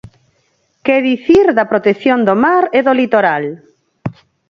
[0.85, 3.43] ¿Que dicir da protección do mar e do litoral?